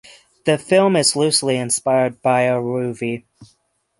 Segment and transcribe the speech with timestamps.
[0.45, 3.23] The film is loosely inspired by "Aruvi".